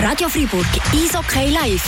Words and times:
Radio 0.00 0.28
Fribourg, 0.28 0.66
Eishockey 0.92 1.50
live. 1.50 1.84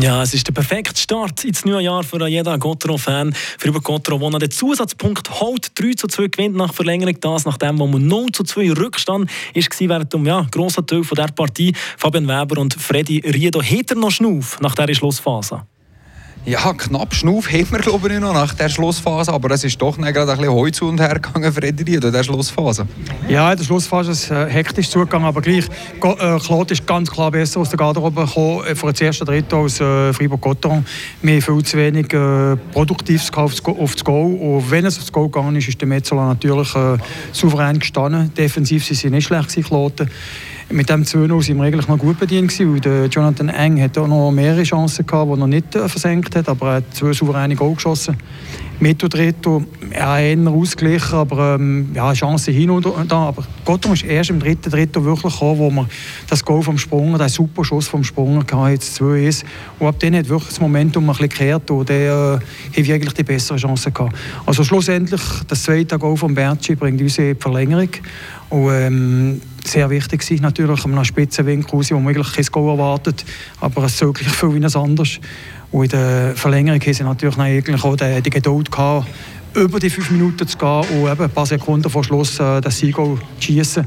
Ja, 0.00 0.22
es 0.22 0.32
ist 0.32 0.46
der 0.46 0.52
perfekte 0.52 1.00
Start 1.00 1.44
ins 1.44 1.64
neue 1.64 1.82
Jahr 1.82 2.04
für 2.04 2.24
jeden 2.28 2.60
Gottero-Fan. 2.60 3.34
Für 3.34 3.68
über 3.68 3.80
Gottero, 3.80 4.30
der 4.30 4.38
den 4.38 4.50
Zusatzpunkt 4.50 5.40
holt, 5.40 5.72
3 5.74 5.92
zu 5.94 6.06
2 6.06 6.28
gewinnt 6.28 6.56
nach 6.56 6.72
Verlängerung. 6.72 7.18
Das 7.20 7.44
nachdem, 7.44 7.78
wo 7.78 7.86
man 7.86 8.06
0 8.06 8.32
zu 8.32 8.44
2 8.44 8.72
Rückstand 8.72 9.30
war 9.54 9.88
während 9.88 10.12
dem 10.12 10.24
ja, 10.24 10.46
grossen 10.50 10.86
Teil 10.86 11.02
der 11.02 11.28
Partie. 11.28 11.74
Fabian 11.96 12.28
Weber 12.28 12.60
und 12.60 12.74
Freddy 12.74 13.18
Riedo 13.18 13.60
hätten 13.60 14.00
noch 14.00 14.12
Schnuff 14.12 14.60
nach 14.60 14.74
dieser 14.74 14.94
Schlussphase. 14.94 15.62
Ja, 16.48 16.72
knapp 16.72 17.14
Schnuff 17.14 17.52
haben 17.52 17.72
wir 17.72 17.78
glaube 17.78 18.10
ich 18.10 18.18
noch 18.20 18.32
nach 18.32 18.54
der 18.54 18.70
Schlussphase, 18.70 19.30
aber 19.30 19.50
es 19.50 19.64
ist 19.64 19.82
doch 19.82 19.98
nicht 19.98 20.14
gerade 20.14 20.32
ein 20.32 20.38
bisschen 20.38 20.72
zu 20.72 20.86
und 20.86 20.98
her 20.98 21.20
gegangen 21.20 21.52
für 21.52 21.62
in 21.62 21.76
der 22.00 22.22
Schlussphase. 22.22 22.86
Ja, 23.28 23.52
in 23.52 23.58
der 23.58 23.64
Schlussphase 23.66 24.12
ist 24.12 24.24
es 24.24 24.30
äh, 24.30 24.48
hektisch 24.48 24.88
zugegangen, 24.88 25.26
aber 25.28 25.42
gleich, 25.42 25.66
äh, 25.66 26.38
Claude 26.38 26.72
ist 26.72 26.86
ganz 26.86 27.10
klar 27.10 27.30
besser 27.30 27.60
aus 27.60 27.68
der 27.68 27.76
Garderobe 27.76 28.24
gekommen, 28.24 28.64
äh, 28.64 28.74
vor 28.74 28.94
dem 28.94 29.06
ersten 29.08 29.26
Drittel 29.26 29.56
aus 29.56 29.78
äh, 29.78 30.10
Fribourg-Gotteron. 30.14 30.86
Wir 31.20 31.34
haben 31.34 31.42
viel 31.42 31.62
zu 31.64 31.76
wenig 31.76 32.14
äh, 32.14 32.56
Produktives 32.72 33.30
aufs, 33.34 33.62
aufs 33.62 34.02
Goal 34.02 34.36
und 34.36 34.70
wenn 34.70 34.86
es 34.86 34.96
aufs 34.96 35.12
Goal 35.12 35.26
gegangen 35.28 35.56
ist, 35.56 35.68
ist 35.68 35.78
der 35.78 35.88
Metzola 35.88 36.28
natürlich 36.28 36.74
äh, 36.74 36.96
souverän 37.30 37.78
gestanden. 37.78 38.32
Defensiv 38.32 38.86
sind 38.86 38.96
sie 38.96 39.10
nicht 39.10 39.26
schlecht, 39.26 39.54
Claude. 39.66 40.08
Mit 40.70 40.90
dem 40.90 41.02
2-0 41.02 41.42
sind 41.42 41.56
wir 41.56 41.64
eigentlich 41.64 41.88
noch 41.88 41.96
gut 41.96 42.18
bedient 42.18 42.50
gewesen. 42.50 43.08
Jonathan 43.10 43.48
Eng 43.48 43.80
hat 43.80 43.96
auch 43.96 44.06
noch 44.06 44.30
mehrere 44.30 44.64
Chancen 44.64 45.06
gehabt, 45.06 45.34
die 45.34 45.40
er 45.40 45.46
nicht 45.46 45.74
äh, 45.74 45.88
versenkt 45.88 46.36
hat, 46.36 46.46
aber 46.46 46.68
er 46.68 46.74
hat 46.76 46.94
zwei 46.94 47.14
souveräne 47.14 47.56
Goal 47.56 47.74
geschossen. 47.74 48.18
Mittel 48.80 49.08
Drittel 49.08 49.66
ja, 49.92 50.20
eher 50.20 50.48
ausgeglichen, 50.48 51.14
aber 51.14 51.56
ähm, 51.56 51.88
ja, 51.94 52.12
Chancen 52.12 52.54
hin 52.54 52.70
und 52.70 52.84
da. 52.84 53.16
Aber 53.16 53.44
Gotthard 53.64 53.94
ist 53.94 54.04
erst 54.04 54.30
im 54.30 54.38
dritten 54.38 54.70
Drittel 54.70 55.04
wirklich 55.04 55.32
gekommen, 55.32 55.58
wo 55.58 55.70
man 55.70 55.88
das 56.28 56.44
Goal 56.44 56.62
vom 56.62 56.78
Sprung, 56.78 57.18
den 57.18 57.28
super 57.28 57.64
Schuss 57.64 57.88
vom 57.88 58.04
Sprung 58.04 58.38
hatte, 58.38 58.72
jetzt 58.72 58.94
2 58.94 59.24
ist. 59.24 59.44
Und 59.78 59.88
ab 59.88 59.96
dann 59.98 60.14
hat 60.14 60.28
wirklich 60.28 60.50
das 60.50 60.60
Momentum 60.60 61.04
ein 61.04 61.08
bisschen 61.08 61.28
gekehrt 61.28 61.70
und 61.70 61.88
der 61.88 62.40
äh, 62.40 62.80
hat 62.80 62.90
eigentlich 62.90 63.14
die 63.14 63.24
bessere 63.24 63.58
Chance 63.58 63.90
gehabt. 63.90 64.16
Also 64.46 64.62
schlussendlich, 64.62 65.22
das 65.48 65.64
zweite 65.64 65.98
Goal 65.98 66.16
von 66.16 66.34
Bertschi 66.34 66.76
bringt 66.76 67.00
uns 67.00 67.18
in 67.18 67.34
die 67.34 67.40
Verlängerung. 67.40 67.90
Und, 68.50 68.70
ähm, 68.70 69.40
sehr 69.64 69.90
wichtig 69.90 70.22
sein, 70.22 70.38
natürlich, 70.40 70.84
an 70.84 70.92
einem 70.92 71.04
Spitzenwinkel 71.04 71.78
wo 71.78 71.98
man 71.98 72.14
eigentlich 72.14 72.32
kein 72.32 72.44
Goal 72.46 72.78
erwartet, 72.78 73.24
aber 73.60 73.84
es 73.84 73.98
gleich 73.98 74.28
viel 74.28 74.54
wie 74.54 74.64
ein 74.64 74.74
anderes. 74.74 75.20
Und 75.70 75.84
in 75.84 75.90
der 75.90 76.32
Verlängerung 76.34 76.80
haben 76.80 76.92
sie 76.92 77.04
natürlich 77.04 77.36
auch 77.84 77.96
die, 77.96 78.30
Geduld 78.30 78.68
über 79.54 79.78
die 79.80 79.90
fünf 79.90 80.10
Minuten 80.10 80.46
zu 80.46 80.56
gehen 80.56 80.68
und 80.68 81.10
eben 81.10 81.22
ein 81.22 81.30
paar 81.30 81.46
Sekunden 81.46 81.90
vor 81.90 82.04
Schluss 82.04 82.38
äh, 82.38 82.60
das 82.60 82.78
Sieg 82.78 82.94
zu 82.94 83.18
schießen 83.40 83.84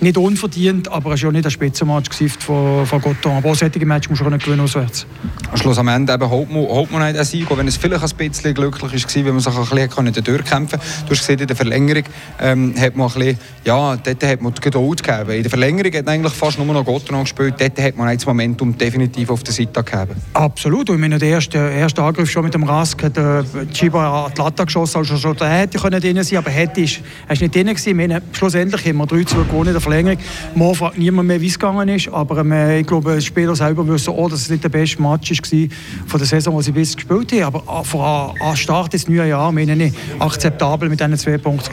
nicht 0.00 0.16
unverdient, 0.16 0.90
aber 0.90 1.14
es 1.14 1.22
war 1.22 1.28
ja 1.28 1.32
nicht 1.32 1.44
ein 1.44 1.50
Spitzenmatch 1.50 2.10
von, 2.38 2.86
von 2.86 3.00
Gotton. 3.00 3.32
Aber 3.32 3.50
auch 3.50 3.54
solche 3.54 3.84
Match 3.84 4.08
muss 4.08 4.20
man 4.20 4.32
nicht 4.32 4.44
gewinnen 4.44 4.62
auswärts. 4.62 5.06
Schluss 5.54 5.78
am 5.78 5.88
Ende 5.88 6.12
eben 6.12 6.30
holt 6.30 6.50
man, 6.50 6.62
holt 6.62 6.90
man 6.92 7.02
einen 7.02 7.24
Sieg, 7.24 7.46
wenn 7.56 7.66
es 7.66 7.76
vielleicht 7.76 8.02
ein 8.02 8.30
bisschen 8.30 8.54
glücklich 8.54 9.04
war, 9.04 9.24
wenn 9.24 9.32
man 9.34 9.40
sich 9.40 9.56
ein 9.56 10.04
bisschen 10.04 10.24
durchkämpfen 10.24 10.78
konnte. 10.78 11.04
Du 11.06 11.10
hast 11.10 11.20
gesehen, 11.20 11.40
in 11.40 11.46
der 11.46 11.56
Verlängerung 11.56 12.04
ähm, 12.40 12.74
hat 12.78 12.96
man 12.96 13.08
ein 13.08 13.14
bisschen, 13.14 13.38
ja, 13.64 13.96
dort 13.96 14.24
hat 14.24 14.40
man 14.40 14.54
die 14.54 14.60
Geduld 14.60 15.02
gegeben. 15.02 15.30
In 15.30 15.42
der 15.42 15.50
Verlängerung 15.50 15.92
hat 15.92 16.08
eigentlich 16.08 16.32
fast 16.32 16.58
nur 16.58 16.66
noch 16.66 16.84
Gotton 16.84 17.20
gespielt. 17.20 17.54
Dort 17.58 17.80
hat 17.80 17.96
man 17.96 18.14
das 18.14 18.26
Momentum 18.26 18.76
definitiv 18.76 19.30
auf 19.30 19.42
der 19.42 19.54
Seite 19.54 19.82
gegeben. 19.82 20.20
Absolut. 20.34 20.90
Und 20.90 20.96
ich 20.96 21.00
meine, 21.00 21.18
der 21.18 21.28
erste, 21.28 21.58
erste 21.58 22.02
Angriff 22.02 22.30
schon 22.30 22.44
mit 22.44 22.54
dem 22.54 22.64
Rask 22.64 23.02
hat 23.02 23.16
äh, 23.16 23.42
Chiba 23.72 24.26
an 24.26 24.32
die 24.36 24.40
Latte 24.40 24.64
geschossen. 24.64 24.98
Also 24.98 25.16
schon 25.16 25.36
der 25.36 25.48
hätte 25.48 25.78
drin 25.78 26.22
sein 26.22 26.38
aber 26.38 26.50
hätte 26.50 26.80
ist, 26.80 27.00
er 27.26 27.32
ist 27.32 27.40
nicht 27.40 27.54
drin 27.54 27.66
gewesen. 27.66 27.96
Meine, 27.96 28.22
schlussendlich 28.32 28.84
haben 28.86 28.98
wir 28.98 29.06
3-2 29.06 29.44
gewonnen 29.44 29.74
Verlängerung. 29.88 30.18
Morgen 30.54 30.74
fragt 30.74 30.98
niemand 30.98 31.28
mehr, 31.28 31.40
wie 31.40 31.46
es 31.46 31.58
gegangen 31.58 31.88
ist, 31.88 32.08
aber 32.08 32.38
ähm, 32.38 32.80
ich 32.80 32.86
glaube, 32.86 33.16
die 33.16 33.22
Spieler 33.22 33.56
selber 33.56 33.86
wissen 33.88 34.12
auch, 34.12 34.28
dass 34.28 34.42
es 34.42 34.50
nicht 34.50 34.62
der 34.62 34.68
beste 34.68 35.00
Match 35.00 35.30
war 35.30 35.68
von 36.06 36.18
der 36.18 36.26
Saison, 36.26 36.58
die 36.58 36.64
sie 36.64 36.72
bis 36.72 36.94
gespielt 36.94 37.32
haben. 37.32 37.62
Aber 37.66 37.84
vor 37.84 38.34
an 38.38 38.56
Start 38.56 38.92
des 38.92 39.08
neuen 39.08 39.28
Jahres 39.28 39.54
meine 39.54 39.86
ich 39.86 39.94
akzeptabel 40.18 40.88
mit 40.88 41.00
diesen 41.00 41.16
zwei 41.16 41.38
Punkten 41.38 41.64
zu 41.64 41.70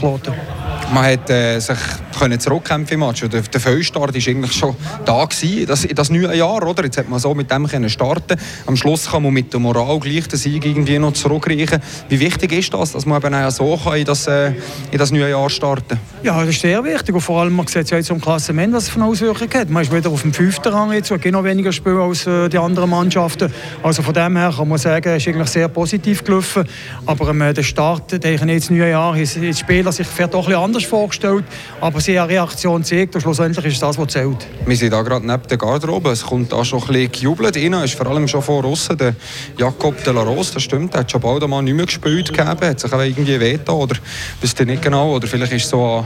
man 0.93 1.05
hat 1.05 1.29
äh, 1.29 1.59
sich 1.59 1.77
können 2.17 2.39
zurückkämpfen 2.39 2.93
im 2.95 2.99
Match. 3.01 3.21
Der, 3.21 3.41
der 3.41 3.59
Fehlstart 3.59 4.13
war 4.13 4.31
eigentlich 4.31 4.53
schon 4.53 4.75
da 5.05 5.25
gewesen, 5.25 5.65
das, 5.65 5.87
das 5.93 6.09
neue 6.09 6.35
Jahr, 6.35 6.65
oder? 6.65 6.83
Jetzt 6.83 6.97
hat 6.97 7.09
man 7.09 7.19
so 7.19 7.33
mit 7.33 7.51
dem 7.51 7.67
können 7.67 7.89
starten. 7.89 8.37
Am 8.65 8.75
Schluss 8.75 9.09
kann 9.09 9.23
man 9.23 9.33
mit 9.33 9.51
der 9.51 9.59
Moral 9.59 9.99
gleich 9.99 10.27
den 10.27 10.37
Sieg 10.37 10.65
irgendwie 10.65 10.99
noch 10.99 11.13
zurückreichen. 11.13 11.81
Wie 12.09 12.19
wichtig 12.19 12.51
ist 12.51 12.73
das, 12.73 12.93
dass 12.93 13.05
man 13.05 13.21
eben 13.21 13.33
auch 13.33 13.51
so 13.51 13.77
kann 13.83 13.97
in 13.97 14.05
das, 14.05 14.27
äh, 14.27 14.53
in 14.91 14.97
das 14.97 15.11
neue 15.11 15.29
Jahr 15.29 15.49
starten? 15.49 15.99
Ja, 16.23 16.39
das 16.39 16.49
ist 16.49 16.61
sehr 16.61 16.83
wichtig. 16.83 17.15
Und 17.15 17.21
vor 17.21 17.41
allem, 17.41 17.55
man 17.55 17.67
sieht 17.67 17.89
ja 17.89 17.97
jetzt 17.97 18.09
im 18.09 18.21
Klassement, 18.21 18.73
was 18.73 18.83
es 18.83 18.89
für 18.89 18.99
eine 18.99 19.09
Auswirkung 19.09 19.49
hat. 19.53 19.69
Man 19.69 19.83
ist 19.83 19.93
wieder 19.93 20.09
auf 20.09 20.21
dem 20.21 20.33
fünften 20.33 20.69
Rang 20.69 20.91
jetzt 20.93 21.11
und 21.11 21.25
noch 21.25 21.43
weniger 21.43 21.71
Spiele 21.71 22.01
als 22.01 22.27
äh, 22.27 22.47
die 22.49 22.57
anderen 22.57 22.89
Mannschaften. 22.89 23.51
Also 23.83 24.01
von 24.01 24.13
dem 24.13 24.37
her 24.37 24.53
kann 24.55 24.67
man 24.67 24.77
sagen, 24.77 25.09
es 25.09 25.23
ist 25.23 25.27
eigentlich 25.27 25.49
sehr 25.49 25.67
positiv 25.67 26.23
gelaufen. 26.23 26.63
Aber 27.05 27.29
ähm, 27.29 27.53
der 27.53 27.63
Start, 27.63 28.11
denke 28.11 28.45
ich, 28.45 28.51
jetzt 28.51 28.71
neue 28.71 28.91
Jahr, 28.91 29.17
ist 29.17 29.35
die 29.35 29.53
Spieler 29.53 29.91
sich 29.91 30.07
vielleicht 30.07 30.33
doch 30.33 30.39
ein 30.39 30.45
bisschen 30.45 30.63
anders 30.63 30.74
vorgestellt. 30.83 31.45
Aber 31.81 32.01
sie 32.01 32.19
haben 32.19 32.29
Reaktion 32.29 32.81
gezeigt 32.81 33.15
und 33.15 33.21
schlussendlich 33.21 33.65
ist 33.65 33.81
das, 33.81 33.97
was 33.97 34.07
zählt. 34.07 34.47
Wir 34.65 34.75
sind 34.75 34.91
da 34.91 35.01
gerade 35.01 35.25
neben 35.25 35.47
der 35.47 35.57
Garderobe. 35.57 36.09
Es 36.09 36.23
kommt 36.23 36.51
da 36.51 36.65
schon 36.65 36.81
ein 36.81 36.87
bisschen 36.87 37.11
gejubelt 37.11 37.55
rein. 37.55 37.73
ist 37.83 37.95
vor 37.95 38.07
allem 38.07 38.27
schon 38.27 38.41
vor 38.41 38.63
Russen 38.63 38.97
der 38.97 39.15
Jakob 39.57 40.03
de 40.03 40.13
la 40.13 40.21
Rose. 40.21 40.53
Das 40.53 40.63
stimmt, 40.63 40.93
der 40.93 41.01
hat 41.01 41.11
schon 41.11 41.21
bald 41.21 41.43
einmal 41.43 41.63
nicht 41.63 41.75
mehr 41.75 41.85
gespielt. 41.85 42.29
Gegeben. 42.29 42.47
Hat 42.47 42.79
sich 42.79 42.91
irgendwie 42.91 43.39
wehgetan 43.39 43.75
oder 43.75 43.95
wisst 44.41 44.59
ihr 44.59 44.65
nicht 44.65 44.81
genau. 44.81 45.15
Oder 45.15 45.27
vielleicht 45.27 45.53
ist 45.53 45.69
so 45.69 46.05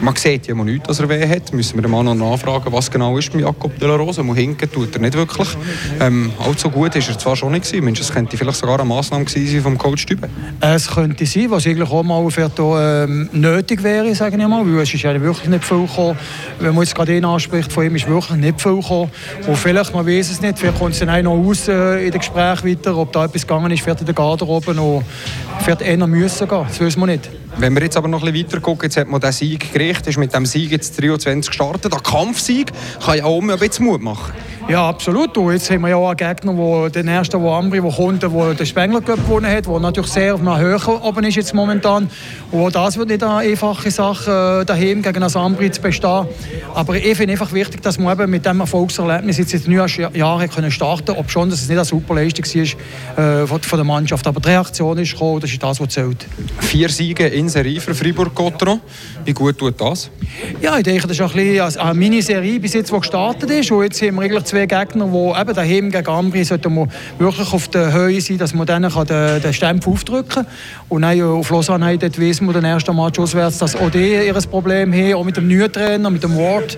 man 0.00 0.16
sieht 0.16 0.46
ja 0.46 0.54
nicht, 0.54 0.88
dass 0.88 1.00
er 1.00 1.08
weh 1.08 1.26
hat. 1.26 1.52
Müssen 1.52 1.80
wir 1.80 1.88
mal 1.88 2.02
noch 2.02 2.14
nachfragen, 2.14 2.72
was 2.72 2.90
genau 2.90 3.16
ist 3.18 3.34
mit 3.34 3.44
Jakob 3.44 3.78
de 3.78 3.88
la 3.88 3.96
Rose. 3.96 4.22
Mal 4.22 4.36
hinken 4.36 4.70
tut 4.70 4.94
er 4.94 5.00
nicht 5.00 5.14
wirklich. 5.14 5.48
Ähm, 6.00 6.32
allzu 6.38 6.70
gut 6.70 6.94
ist 6.96 7.08
er 7.08 7.18
zwar 7.18 7.36
schon 7.36 7.52
nicht 7.52 7.64
gewesen. 7.64 7.84
Mensch, 7.84 8.00
es 8.00 8.12
könnte 8.12 8.36
vielleicht 8.36 8.58
sogar 8.58 8.80
eine 8.80 8.88
Massnahme 8.88 9.26
sein 9.28 9.60
vom 9.62 9.76
Coach 9.76 10.06
Dübe. 10.06 10.28
Es 10.60 10.88
könnte 10.88 11.26
sein, 11.26 11.50
was 11.50 11.66
eigentlich 11.66 11.90
auch 11.90 12.02
mal 12.02 12.30
für 12.30 12.50
ähm, 12.58 13.28
nötig 13.32 13.82
wäre, 13.82 14.14
sage 14.14 14.36
ich 14.36 14.48
mal. 14.48 14.64
Weil 14.64 14.82
es 14.82 14.94
ist 14.94 15.02
ja 15.02 15.20
wirklich 15.20 15.48
nicht 15.48 15.64
viel 15.64 15.86
gekommen. 15.86 16.18
Wenn 16.58 16.74
man 16.74 16.84
jetzt 16.84 16.94
gerade 16.94 17.16
ihn 17.16 17.24
anspricht, 17.24 17.72
von 17.72 17.84
ihm 17.84 17.96
ist 17.96 18.08
wirklich 18.08 18.38
nicht 18.38 18.60
viel 18.60 18.76
gekommen. 18.76 19.10
Und 19.46 19.56
vielleicht, 19.56 19.94
man 19.94 20.06
weiß 20.06 20.30
es 20.30 20.40
nicht, 20.40 20.58
vielleicht 20.58 20.78
kommt 20.78 20.92
es 20.92 21.00
dann 21.00 21.10
auch 21.10 21.22
noch 21.22 21.48
aus 21.48 21.68
äh, 21.68 22.06
in 22.06 22.10
den 22.10 22.20
Gesprächen 22.20 22.68
weiter, 22.68 22.96
ob 22.96 23.12
da 23.12 23.24
etwas 23.24 23.42
gegangen 23.46 23.70
ist, 23.70 23.86
wird 23.86 24.00
in 24.00 24.06
der 24.06 24.14
Garderobe 24.14 24.74
noch 24.74 25.02
wird 25.66 25.82
eher 25.82 26.06
müssen 26.06 26.48
gehen. 26.48 26.64
Das 26.66 26.80
wissen 26.80 27.00
wir 27.00 27.06
nicht. 27.06 27.30
Wenn 27.56 27.74
wir 27.74 27.82
jetzt 27.82 27.96
aber 27.96 28.08
noch 28.08 28.22
ein 28.22 28.32
bisschen 28.32 28.48
weiter 28.48 28.60
gucken, 28.60 28.84
jetzt 28.84 28.96
hat 28.96 29.08
man 29.08 29.20
den 29.20 29.32
Sieg 29.32 29.72
gekriegt, 29.72 30.06
ist 30.06 30.18
mit 30.18 30.34
dem 30.34 30.46
Sieg 30.46 30.70
jetzt 30.70 31.00
23 31.00 31.50
gestartet. 31.50 31.92
Der 31.92 32.00
Kampfsieg 32.00 32.72
kann 33.04 33.18
ja 33.18 33.24
auch 33.24 33.40
ein 33.40 33.58
bisschen 33.58 33.86
Mut 33.86 34.00
machen. 34.00 34.32
Ja, 34.68 34.88
absolut. 34.88 35.36
Und 35.36 35.52
jetzt 35.52 35.70
haben 35.70 35.82
wir 35.82 35.88
ja 35.88 35.96
auch 35.96 36.08
einen 36.08 36.16
Gegner, 36.16 36.56
wo, 36.56 36.88
den 36.88 37.08
ersten, 37.08 37.42
der 37.42 37.50
Ambri, 37.50 37.80
der 37.80 37.90
kommt, 37.90 38.22
der 38.22 38.54
den 38.54 38.66
Spengler 38.66 39.00
Cup 39.00 39.16
gewonnen 39.16 39.50
hat, 39.50 39.66
der 39.66 39.80
natürlich 39.80 40.10
sehr 40.10 40.34
auf 40.34 40.40
höher 40.40 41.04
oben 41.04 41.24
ist 41.24 41.36
jetzt 41.36 41.54
momentan. 41.54 42.10
Und 42.50 42.74
das 42.74 42.96
wird 42.96 43.08
nicht 43.08 43.22
eine 43.22 43.36
einfache 43.36 43.90
Sache, 43.90 44.60
äh, 44.60 44.64
daheim 44.64 45.02
gegen 45.02 45.22
einen 45.22 45.36
Ambri 45.36 45.70
zu 45.70 45.80
bestehen. 45.80 46.26
Aber 46.74 46.96
ich 46.96 47.16
finde 47.16 47.32
einfach 47.32 47.52
wichtig, 47.52 47.82
dass 47.82 47.98
man 47.98 48.18
eben 48.18 48.30
mit 48.30 48.44
diesem 48.44 48.60
Erfolgserlebnis 48.60 49.38
jetzt 49.38 49.54
in 49.54 49.62
den 49.62 49.76
neuen 49.76 50.14
Jahren 50.14 50.50
können 50.50 50.70
starten 50.70 51.06
können, 51.06 51.18
ob 51.18 51.30
schon, 51.30 51.50
dass 51.50 51.62
es 51.62 51.68
nicht 51.68 51.78
eine 51.78 51.84
super 51.84 52.14
Leistung 52.14 52.44
war 52.44 53.42
äh, 53.42 53.46
von, 53.46 53.60
der 53.72 53.84
Mannschaft. 53.84 54.26
Aber 54.26 54.40
die 54.40 54.48
Reaktion 54.48 54.98
ist 54.98 55.12
gekommen, 55.12 55.40
das 55.40 55.50
ist 55.50 55.62
das, 55.62 55.80
was 55.80 55.88
zählt. 55.88 56.26
Vier 56.60 56.88
Siege 56.88 57.26
in 57.26 57.48
Serie 57.48 57.80
für 57.80 57.94
Fribourg-Gotteron. 57.94 58.80
Wie 59.24 59.32
gut 59.32 59.58
tut 59.58 59.80
das? 59.80 60.10
Ja, 60.60 60.76
ich 60.76 60.84
denke, 60.84 61.06
das 61.06 61.12
ist 61.12 61.20
ein 61.20 61.32
bisschen 61.32 61.80
eine 61.80 61.94
Miniserie 61.94 62.60
bis 62.60 62.74
jetzt, 62.74 62.92
die 62.92 62.98
gestartet 62.98 63.50
ist. 63.50 63.70
Und 63.70 63.82
jetzt 63.82 64.00
haben 64.02 64.16
wir 64.16 64.22
eigentlich 64.22 64.44
zwei 64.50 64.66
Gegner, 64.66 65.06
die 65.06 65.40
eben 65.40 65.54
daheim 65.54 65.90
gegen 65.90 66.08
Ambri 66.08 66.44
sollten 66.44 66.74
wir 66.74 66.88
wirklich 67.18 67.52
auf 67.52 67.68
der 67.68 67.92
Höhe 67.92 68.20
sein, 68.20 68.38
dass 68.38 68.52
man 68.54 68.66
denen 68.66 68.90
den, 68.90 69.42
den 69.42 69.52
Stempel 69.52 69.92
aufdrücken 69.92 70.44
kann. 70.44 70.46
Und 70.88 71.04
auf 71.04 71.50
Lausanne 71.50 71.96
dort 71.98 72.18
wissen 72.18 72.46
wir 72.46 72.52
den 72.52 72.64
ersten 72.64 72.94
Match 72.96 73.18
auswärts, 73.18 73.58
dass 73.58 73.76
auch 73.76 73.90
die 73.90 74.14
ihr 74.14 74.34
Problem 74.50 74.92
haben, 74.92 75.14
auch 75.14 75.24
mit 75.24 75.36
dem 75.36 75.48
neuen 75.48 75.72
Trainer, 75.72 76.10
mit 76.10 76.22
dem 76.22 76.36
Ward. 76.36 76.76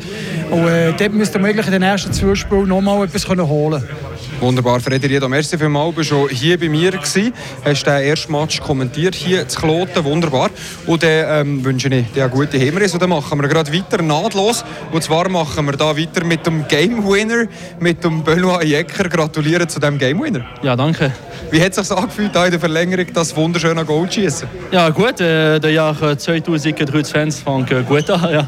Und 0.50 0.68
äh, 0.68 0.92
dort 0.92 1.12
müssten 1.14 1.42
wir 1.42 1.50
in 1.50 1.70
den 1.70 1.82
ersten 1.82 2.12
zwei 2.12 2.34
Spielen 2.34 2.68
nochmal 2.68 3.04
etwas 3.04 3.28
holen 3.28 3.38
können. 3.38 4.11
Wunderbar, 4.42 4.80
Frederik, 4.80 5.28
merci 5.28 5.56
vielmals. 5.56 5.94
Du 5.94 5.98
warst 5.98 6.08
schon 6.08 6.28
hier 6.28 6.58
bei 6.58 6.68
mir. 6.68 6.90
Gewesen. 6.90 7.32
Hast 7.64 7.86
den 7.86 8.02
ersten 8.02 8.32
Match 8.32 8.60
kommentiert 8.60 9.14
hier 9.14 9.46
zu 9.46 9.60
Kloten. 9.60 10.02
Wunderbar. 10.04 10.50
Und 10.84 11.04
dann 11.04 11.46
ähm, 11.46 11.64
wünsche 11.64 11.86
ich 11.86 12.10
dir 12.10 12.24
eine 12.24 12.32
gute 12.32 12.58
Heimreise. 12.58 12.94
Und 12.94 13.02
dann 13.02 13.10
machen 13.10 13.40
wir 13.40 13.48
gerade 13.48 13.72
weiter, 13.72 14.02
nahtlos. 14.02 14.64
Und 14.90 15.04
zwar 15.04 15.28
machen 15.28 15.64
wir 15.66 15.74
da 15.74 15.96
weiter 15.96 16.24
mit 16.24 16.44
dem 16.44 16.66
Game 16.66 17.08
Winner, 17.08 17.46
mit 17.78 18.02
dem 18.02 18.24
Benoit 18.24 18.64
Jecker. 18.64 19.08
Gratuliere 19.08 19.68
zu 19.68 19.78
dem 19.78 19.96
Game 19.96 20.20
Winner. 20.20 20.44
Ja, 20.60 20.74
danke. 20.74 21.12
Wie 21.52 21.62
hat 21.62 21.76
es 21.78 21.86
sich 21.86 21.96
angefühlt, 21.96 22.34
in 22.34 22.50
der 22.50 22.58
Verlängerung 22.58 23.06
das 23.14 23.36
wunderschöne 23.36 23.84
Goal 23.84 24.08
zu 24.08 24.20
schießen? 24.22 24.48
Ja, 24.72 24.88
gut. 24.88 25.20
Äh, 25.20 25.60
der 25.60 25.70
Jahr 25.70 25.94
2023 26.18 27.44
fängt 27.44 27.86
gut 27.86 28.10
an. 28.10 28.32
Ja. 28.32 28.46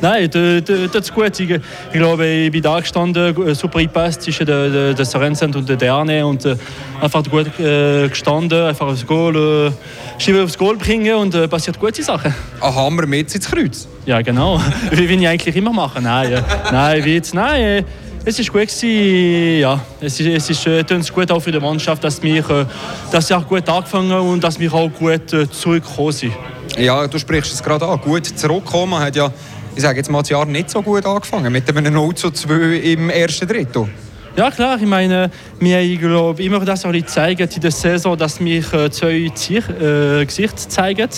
Nein, 0.00 0.30
das 0.30 0.94
ist 0.94 1.14
gut. 1.14 1.40
Ich 1.40 1.60
glaube, 1.92 2.26
ich 2.26 2.52
bin 2.52 2.62
da 2.62 2.78
gestanden, 2.78 3.54
super 3.54 3.80
gepasst 3.80 4.22
zwischen 4.22 4.46
den, 4.46 4.94
den, 4.94 5.31
den 5.32 5.52
Vincent 5.52 5.56
und 5.56 5.80
der 5.80 5.92
Arne 5.92 6.26
und 6.26 6.44
äh, 6.44 6.56
einfach 7.00 7.22
gut 7.24 7.58
äh, 7.58 8.08
gestanden, 8.08 8.66
einfach 8.66 8.86
aufs 8.86 9.06
Goal, 9.06 9.36
äh, 9.36 10.22
Schiebe 10.22 10.42
aufs 10.42 10.58
Goal 10.58 10.76
bringen 10.76 11.14
und 11.14 11.34
äh, 11.34 11.48
passiert 11.48 11.78
gute 11.78 12.02
Sachen. 12.02 12.34
Ein 12.60 12.74
Hammer 12.74 13.06
mit 13.06 13.34
ins 13.34 13.50
Kreuz? 13.50 13.88
Ja, 14.06 14.20
genau. 14.22 14.60
wie 14.90 15.08
wir 15.08 15.30
eigentlich 15.30 15.56
immer 15.56 15.72
machen. 15.72 16.04
Nein, 16.04 16.32
äh, 16.32 16.42
nein, 16.70 17.04
wie 17.04 17.14
jetzt, 17.14 17.34
nein. 17.34 17.62
Äh, 17.62 17.84
es 18.24 18.38
ist 18.38 18.52
gut 18.52 18.68
gewesen, 18.68 19.60
ja. 19.60 19.80
Es 20.00 20.20
ist, 20.20 20.26
es 20.26 20.50
ist 20.50 20.66
äh, 20.66 21.12
gut 21.12 21.30
auch 21.30 21.40
für 21.40 21.50
die 21.50 21.58
Mannschaft, 21.58 22.04
dass 22.04 22.22
wir, 22.22 22.48
äh, 22.50 22.66
dass 23.10 23.26
sie 23.26 23.34
auch 23.34 23.46
gut 23.46 23.68
angefangen 23.68 24.12
und 24.12 24.44
dass 24.44 24.60
wir 24.60 24.72
auch 24.72 24.88
gut 24.90 25.32
äh, 25.32 25.50
zurückgekommen 25.50 26.12
sind. 26.12 26.32
Ja, 26.78 27.06
du 27.06 27.18
sprichst 27.18 27.52
es 27.52 27.62
gerade 27.62 27.86
an. 27.86 28.00
Gut 28.00 28.26
zurückkommen 28.26 28.98
hat 28.98 29.16
ja, 29.16 29.32
ich 29.74 29.82
sage 29.82 29.98
jetzt 29.98 30.10
mal, 30.10 30.20
das 30.20 30.28
Jahr 30.28 30.46
nicht 30.46 30.70
so 30.70 30.82
gut 30.82 31.04
angefangen 31.04 31.52
mit 31.52 31.68
einem 31.68 31.92
0 31.92 32.14
zu 32.14 32.30
2 32.30 32.54
im 32.76 33.10
ersten 33.10 33.48
Drittel. 33.48 33.88
Ja 34.34 34.50
klar, 34.50 34.78
ich 34.80 34.86
meine, 34.88 35.30
wir 35.60 35.76
haben 35.76 35.98
glaube, 35.98 36.42
immer 36.42 36.64
das 36.64 36.86
auch 36.86 36.92
zeigen 37.04 37.46
in 37.54 37.60
der 37.60 37.70
Saison, 37.70 38.16
dass 38.16 38.42
wir 38.42 38.72
äh, 38.72 38.90
zwei 38.90 39.30
Zier, 39.34 39.62
äh, 39.68 40.24
Gesichter 40.24 40.70
zeigen. 40.70 41.10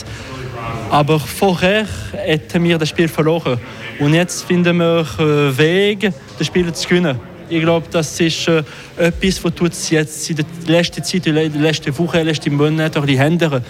Aber 0.90 1.20
vorher 1.20 1.87
hätten 2.12 2.64
wir 2.64 2.76
das 2.76 2.88
Spiel 2.88 3.06
verloren. 3.06 3.61
Und 4.00 4.14
jetzt 4.14 4.43
finden 4.44 4.78
wir 4.78 5.06
äh, 5.20 5.56
Weg, 5.56 6.11
das 6.38 6.46
Spiel 6.49 6.72
zu 6.72 6.88
gewinnen. 6.88 7.20
Ich 7.49 7.61
glaube, 7.61 7.87
das 7.88 8.19
ist 8.19 8.49
äh, 8.49 8.64
etwas, 8.96 9.44
was 9.44 9.90
jetzt 9.90 10.31
in 10.31 10.37
der 10.37 10.46
letzten 10.67 11.05
Zeit, 11.05 11.26
in 11.28 11.34
den 11.34 11.62
letzten 11.62 11.96
Wochen, 11.96 12.17
in 12.17 12.22
den 12.22 12.26
letzten 12.26 12.56
Monaten 12.56 13.00
bisschen 13.06 13.20
ändern. 13.20 13.64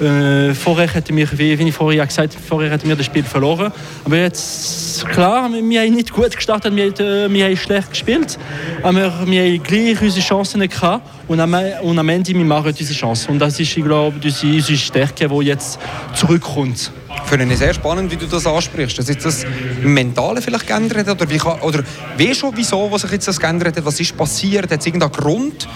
Äh, 0.00 0.54
vorher 0.54 0.88
hätten 0.88 1.16
wir, 1.16 1.28
wie, 1.38 1.56
wie 1.58 1.68
ich 1.68 1.74
vorher 1.74 2.04
gesagt 2.06 2.34
vorher 2.34 2.70
hätten 2.70 2.88
wir 2.88 2.96
das 2.96 3.06
Spiel 3.06 3.22
verloren. 3.22 3.72
Aber 4.04 4.16
jetzt, 4.16 5.06
klar, 5.08 5.48
wir 5.50 5.80
haben 5.80 5.94
nicht 5.94 6.12
gut 6.12 6.34
gestartet, 6.34 6.74
wir, 6.74 6.86
äh, 6.98 7.32
wir 7.32 7.44
haben 7.44 7.56
schlecht 7.56 7.90
gespielt, 7.90 8.38
aber 8.82 8.94
wir 8.94 9.12
haben 9.12 9.62
gleich 9.62 10.02
unsere 10.02 10.26
Chancen 10.26 10.68
gehabt 10.68 11.08
und 11.28 11.38
am, 11.38 11.54
und 11.82 11.98
am 11.98 12.08
Ende 12.08 12.34
wir 12.34 12.44
machen 12.44 12.74
diese 12.76 12.92
Chance. 12.92 13.30
Und 13.30 13.38
das 13.38 13.60
ist, 13.60 13.76
ich 13.76 13.84
glaube, 13.84 14.16
unsere, 14.22 14.52
unsere 14.52 14.78
Stärke, 14.78 15.28
die 15.28 15.44
jetzt 15.46 15.78
zurückkommt. 16.14 16.90
Für 17.24 17.40
ihn 17.40 17.56
sehr 17.56 17.72
spannend, 17.72 18.10
wie 18.10 18.16
du 18.16 18.26
das 18.26 18.46
ansprichst. 18.46 18.98
Dass 18.98 19.08
jetzt 19.08 19.24
das 19.24 19.46
Mentale 19.82 20.42
vielleicht 20.42 20.66
geändert 20.66 21.06
hat? 21.06 21.22
Oder 21.22 21.30
wie, 21.30 21.38
kann, 21.38 21.60
oder 21.60 21.84
wie 22.16 22.34
schon, 22.34 22.52
wieso, 22.56 22.90
was 22.90 23.02
sich 23.02 23.12
jetzt 23.12 23.28
das 23.28 23.38
geändert 23.38 23.76
hat? 23.76 23.84
Was 23.84 24.00
ist 24.00 24.16
passiert? 24.16 24.70
Hat 24.70 24.80
es 24.80 24.86
irgendeinen 24.86 25.12
Grund? 25.12 25.68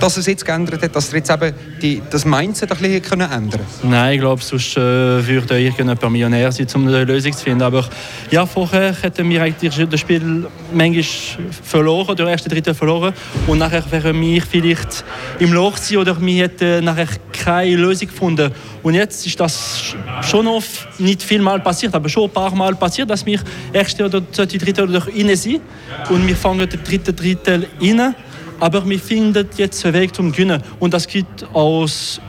Dass 0.00 0.16
es 0.16 0.26
jetzt 0.26 0.44
geändert 0.44 0.82
hat, 0.82 0.94
dass 0.94 1.10
er 1.10 1.18
jetzt 1.18 1.30
eben 1.30 1.52
die, 1.80 2.02
das 2.10 2.24
Mindset 2.24 2.70
ein 2.72 2.78
bisschen 2.78 3.02
können 3.02 3.30
ändern 3.30 3.60
Nein, 3.82 4.14
ich 4.14 4.20
glaube, 4.20 4.42
sonst 4.42 4.76
äh, 4.76 5.26
würde 5.26 5.60
irgendjemand 5.60 6.10
Millionär 6.10 6.52
sein, 6.52 6.66
um 6.74 6.86
eine 6.86 7.04
Lösung 7.04 7.32
zu 7.32 7.44
finden. 7.44 7.62
Aber 7.62 7.88
ja, 8.30 8.46
vorher 8.46 8.94
hätten 9.00 9.28
wir 9.28 9.42
eigentlich 9.42 9.88
das 9.88 10.00
Spiel 10.00 10.46
manchmal 10.72 11.04
verloren, 11.62 12.16
der 12.16 12.28
erste 12.28 12.48
Drittel 12.48 12.74
verloren. 12.74 13.12
Und 13.46 13.58
nachher 13.58 13.84
wären 13.90 14.20
wir 14.20 14.42
vielleicht 14.42 15.04
im 15.38 15.52
Loch 15.52 15.74
gewesen 15.74 15.96
oder 15.98 16.20
wir 16.20 16.42
hätten 16.44 16.84
nachher 16.84 17.08
keine 17.32 17.76
Lösung 17.76 18.08
gefunden. 18.08 18.50
Und 18.82 18.94
jetzt 18.94 19.26
ist 19.26 19.38
das 19.40 19.94
schon 20.22 20.44
noch 20.44 20.62
nicht 20.98 21.22
viel 21.22 21.40
Mal 21.40 21.60
passiert, 21.60 21.94
aber 21.94 22.08
schon 22.08 22.24
ein 22.24 22.30
paar 22.30 22.54
Mal 22.54 22.74
passiert, 22.74 23.10
dass 23.10 23.24
wir 23.26 23.40
erste 23.72 24.04
oder 24.04 24.22
zweite 24.32 24.58
Drittel 24.58 24.96
rein 24.96 25.36
sind. 25.36 25.60
Und 26.10 26.26
wir 26.26 26.36
fangen 26.36 26.68
den 26.68 26.82
dritten 26.82 27.14
Drittel 27.14 27.66
rein 27.80 28.14
aber 28.60 28.88
wir 28.88 28.98
finden 28.98 29.48
jetzt 29.56 29.84
einen 29.84 29.94
Weg 29.94 30.14
zum 30.14 30.32
Gewinnen. 30.32 30.62
Und 30.80 30.94
das 30.94 31.06
gibt 31.06 31.42
uns 31.52 32.20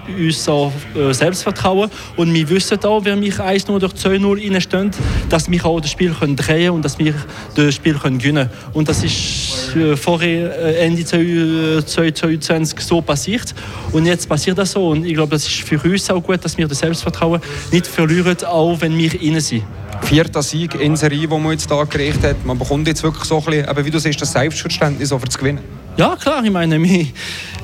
auch 0.48 0.72
äh, 0.96 1.14
Selbstvertrauen. 1.14 1.90
Und 2.16 2.34
wir 2.34 2.50
wissen 2.50 2.84
auch, 2.84 3.04
wenn 3.06 3.22
wir 3.22 3.34
1-0 3.34 3.70
oder 3.70 3.88
2-0 3.88 4.52
reinstehen, 4.54 4.92
dass 5.30 5.50
wir 5.50 5.66
auch 5.66 5.80
das 5.80 5.92
Spiel 5.92 6.14
drehen 6.20 6.36
können 6.36 6.70
und 6.72 6.86
dass 6.86 7.00
wir 7.00 7.14
das 7.56 7.76
Spiel 7.76 7.94
gewinnen 7.94 8.20
können. 8.20 8.50
Und 8.74 8.90
das 8.90 9.04
ist 9.04 9.76
äh, 9.76 9.96
vorher 9.96 10.58
äh, 10.58 10.86
Ende 10.86 11.06
2022 11.06 12.80
so 12.80 13.02
passiert. 13.02 13.54
Und 13.92 14.06
jetzt 14.06 14.28
passiert 14.28 14.58
das 14.58 14.72
so. 14.72 14.90
Und 14.90 15.06
ich 15.06 15.14
glaube, 15.14 15.32
das 15.32 15.46
ist 15.48 15.62
für 15.62 15.80
uns 15.80 16.10
auch 16.10 16.22
gut, 16.22 16.44
dass 16.44 16.58
wir 16.58 16.68
das 16.68 16.80
Selbstvertrauen 16.80 17.42
nicht 17.72 17.88
verlieren, 17.88 18.38
auch 18.46 18.80
wenn 18.82 18.98
wir 18.98 19.22
innen 19.22 19.42
sind 19.42 19.64
vierter 20.02 20.42
Sieg 20.42 20.76
in 20.76 20.96
Serie, 20.96 21.28
den 21.28 21.42
man 21.42 21.52
jetzt 21.52 21.70
hier 21.70 21.86
gekriegt 21.86 22.24
hat. 22.24 22.46
Man 22.46 22.58
bekommt 22.58 22.88
jetzt 22.88 23.04
wirklich 23.04 23.26
so 23.26 23.40
ein 23.40 23.46
bisschen, 23.46 23.86
wie 23.86 23.92
du 23.92 24.00
siehst, 24.00 24.22
das 24.22 24.32
Selbstverständnis, 24.32 25.12
um 25.12 25.30
zu 25.30 25.38
gewinnen. 25.38 25.60
Ja, 25.98 26.16
klar, 26.16 26.44
ich 26.44 26.52
meine, 26.52 26.80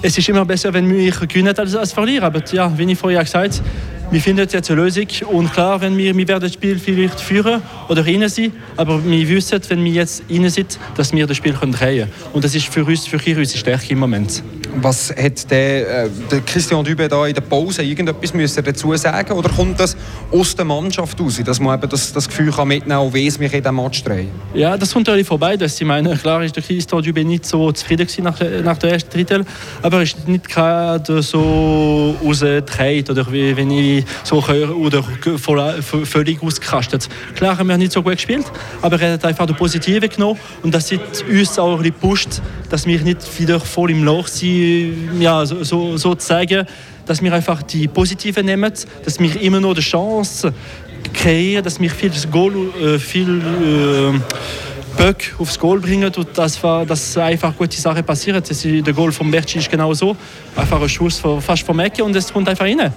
es 0.02 0.18
ist 0.18 0.28
immer 0.28 0.44
besser, 0.44 0.74
wenn 0.74 0.90
wir 0.90 1.12
gewinnen 1.12 1.56
als, 1.56 1.76
als 1.76 1.94
verlieren. 1.94 2.24
Aber 2.24 2.44
ja, 2.52 2.76
wie 2.78 2.92
ich 2.92 2.98
vorher 2.98 3.24
gesagt 3.24 3.56
habe, 3.56 3.70
wir 4.12 4.22
finden 4.22 4.48
jetzt 4.52 4.70
eine 4.70 4.82
Lösung. 4.82 5.08
Und 5.32 5.52
klar, 5.54 5.80
wenn 5.82 5.98
wir, 5.98 6.16
wir 6.16 6.28
werden 6.28 6.42
das 6.42 6.54
Spiel 6.54 6.78
vielleicht 6.80 7.20
führen 7.20 7.62
oder 7.90 8.06
innen 8.06 8.30
sein, 8.30 8.52
aber 8.76 9.04
wir 9.04 9.30
wissen, 9.30 9.60
wenn 9.70 9.84
wir 9.84 9.92
jetzt 9.92 10.24
innen 10.28 10.50
sind, 10.50 10.78
dass 10.96 11.14
wir 11.14 11.28
das 11.28 11.38
Spiel 11.38 11.54
drehen 11.54 11.74
können. 11.74 12.10
Und 12.32 12.44
das 12.44 12.56
ist 12.56 12.68
für 12.68 12.84
uns, 12.84 13.08
für 13.08 13.18
unsere 13.18 13.58
Stärke 13.58 13.90
im 13.90 14.00
Moment. 14.00 14.44
Was 14.82 15.10
hat 15.10 15.50
der, 15.50 16.06
äh, 16.06 16.10
der 16.32 16.42
Christian 16.42 16.84
Dübe 16.84 17.08
da 17.08 17.26
in 17.26 17.34
der 17.34 17.42
Pause 17.42 17.84
irgendetwas 17.84 18.34
müssen 18.34 18.64
dazu 18.64 18.96
sagen 18.96 19.34
oder 19.34 19.50
kommt 19.50 19.80
das 19.80 19.96
aus 20.32 20.56
der 20.56 20.66
Mannschaft 20.66 21.20
raus, 21.20 21.40
dass 21.44 21.60
man 21.60 21.78
eben 21.78 21.90
das, 21.90 22.14
das 22.14 22.28
Gefühl 22.28 22.52
kann 22.52 22.68
mitnehmen 22.68 23.00
kann, 23.00 23.14
wie 23.14 23.28
es 23.28 23.40
mich 23.40 23.54
in 23.54 23.62
diesem 23.62 23.76
Match 23.76 24.04
dreht? 24.04 24.28
Ja, 24.54 24.78
das 24.78 24.94
kommt 24.94 25.08
natürlich 25.08 25.28
vorbei. 25.28 25.58
Dass 25.58 25.80
ich 25.80 25.88
meine, 25.88 26.16
klar 26.18 26.44
ist 26.44 26.56
der 26.56 26.64
Christian 26.64 27.02
Dübe 27.02 27.24
nicht 27.24 27.46
so 27.46 27.72
zufrieden 27.72 28.08
nach, 28.24 28.40
nach 28.64 28.78
der 28.78 28.92
ersten 28.94 29.10
Drittel, 29.12 29.46
aber 29.82 29.98
er 29.98 30.04
ist 30.04 30.28
nicht 30.28 30.50
gerade 30.50 31.22
so 31.22 32.16
rausgedreht 32.24 33.10
oder 33.10 33.32
wie 33.32 33.56
wenn 33.56 33.72
ich 33.72 34.06
so 34.24 34.46
höre 34.48 34.76
oder 34.76 35.04
völlig 35.04 36.42
ausgerastet. 36.42 37.08
Klar 37.36 37.58
haben 37.58 37.70
wir 37.70 37.78
nicht 37.78 37.92
so 37.92 38.02
gut 38.02 38.14
gespielt, 38.14 38.46
aber 38.82 39.02
er 39.02 39.14
hat 39.14 39.26
einfach 39.26 39.46
das 39.46 39.58
Positive 39.58 40.08
genommen 40.10 40.40
und 40.62 40.74
das 40.74 40.92
hat 40.92 41.24
uns 41.30 41.60
auch 41.60 41.80
ein 41.80 41.94
gepusht, 41.94 42.42
dass 42.70 42.86
wir 42.86 43.00
nicht 43.02 43.40
wieder 43.40 43.60
voll 43.60 43.92
im 43.92 44.04
Loch 44.04 44.28
sind 44.28 44.63
ja, 45.20 45.46
so, 45.46 45.64
so, 45.64 45.98
so 45.98 46.16
zeigen, 46.16 46.66
dass 47.06 47.22
wir 47.22 47.34
einfach 47.34 47.64
die 47.64 47.88
Positiven 47.88 48.46
nehmen, 48.46 48.72
dass 49.04 49.20
wir 49.20 49.42
immer 49.42 49.60
noch 49.60 49.74
die 49.74 49.82
Chance 49.82 50.54
kreieren, 51.14 51.64
dass 51.64 51.80
wir 51.80 51.90
viel 51.90 52.12
Goal, 52.32 52.54
äh, 52.82 53.00
viel 53.00 53.42
äh, 53.42 54.20
Böck 54.98 55.36
aufs 55.40 55.60
Goal 55.60 55.80
bringen 55.80 56.12
und 56.16 56.28
dass, 56.38 56.62
dass 56.62 57.18
einfach 57.18 57.56
gute 57.58 57.80
Sachen 57.80 58.04
passieren. 58.04 58.42
Das 58.48 58.64
ist, 58.64 58.86
der 58.86 58.94
Goal 58.94 59.12
von 59.12 59.30
Berci 59.32 59.58
ist 59.58 59.70
genau 59.70 59.94
so. 59.94 60.16
Einfach 60.56 60.82
ein 60.82 60.90
Schuss 60.90 61.22
fast 61.40 61.64
vom 61.64 61.80
Ecke 61.80 62.04
und 62.04 62.16
es 62.16 62.32
kommt 62.32 62.48
einfach 62.48 62.66
rein. 62.66 62.94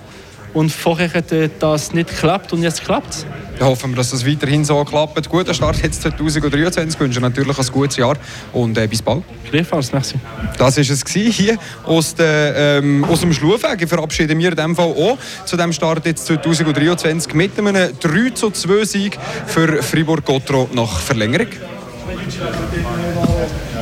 Und 0.56 0.72
vorher 0.72 1.12
hat 1.12 1.26
das 1.58 1.92
nicht 1.92 2.08
geklappt 2.08 2.54
und 2.54 2.62
jetzt 2.62 2.82
klappt 2.82 3.10
es. 3.12 3.26
Ja, 3.60 3.66
hoffen 3.66 3.90
wir, 3.90 3.96
dass 3.96 4.12
das 4.12 4.26
weiterhin 4.26 4.64
so 4.64 4.82
klappt. 4.86 5.28
Guter 5.28 5.52
Start 5.52 5.82
jetzt 5.82 6.00
2023. 6.00 6.94
Ich 6.94 6.98
wünsche 6.98 7.20
natürlich 7.20 7.58
ein 7.58 7.66
gutes 7.66 7.98
Jahr 7.98 8.16
und 8.54 8.78
äh, 8.78 8.86
bis 8.86 9.02
bald. 9.02 9.22
Gleichfalls, 9.50 9.92
merci. 9.92 10.14
Das 10.56 10.78
war 10.78 10.82
es 10.82 11.04
hier 11.12 11.58
aus, 11.84 12.14
der, 12.14 12.78
ähm, 12.78 13.04
aus 13.04 13.20
dem 13.20 13.34
Schlufweg. 13.34 13.82
Ich 13.82 13.88
verabschiede 13.90 14.34
mich 14.34 14.46
in 14.46 14.56
diesem 14.56 14.74
Fall 14.74 14.86
auch 14.86 15.18
zu 15.44 15.58
dem 15.58 15.74
Start 15.74 16.06
jetzt 16.06 16.24
2023 16.24 17.34
mit 17.34 17.58
einem 17.58 17.90
3 18.00 18.30
zu 18.30 18.50
2 18.50 18.84
Sieg 18.86 19.18
für 19.46 19.82
Fribourg-Gotro 19.82 20.70
nach 20.72 21.00
Verlängerung. 21.00 21.48